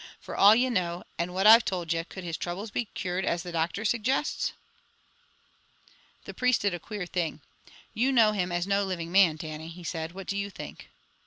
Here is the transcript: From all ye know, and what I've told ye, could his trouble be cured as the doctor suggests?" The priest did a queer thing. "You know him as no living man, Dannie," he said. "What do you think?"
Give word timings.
From 0.19 0.39
all 0.39 0.55
ye 0.55 0.67
know, 0.67 1.03
and 1.19 1.31
what 1.31 1.45
I've 1.45 1.63
told 1.63 1.93
ye, 1.93 2.03
could 2.03 2.23
his 2.23 2.35
trouble 2.35 2.65
be 2.69 2.85
cured 2.85 3.23
as 3.23 3.43
the 3.43 3.51
doctor 3.51 3.85
suggests?" 3.85 4.51
The 6.25 6.33
priest 6.33 6.61
did 6.63 6.73
a 6.73 6.79
queer 6.79 7.05
thing. 7.05 7.41
"You 7.93 8.11
know 8.11 8.31
him 8.31 8.51
as 8.51 8.65
no 8.65 8.83
living 8.83 9.11
man, 9.11 9.35
Dannie," 9.37 9.69
he 9.69 9.83
said. 9.83 10.13
"What 10.13 10.25
do 10.25 10.37
you 10.37 10.49
think?" 10.49 10.89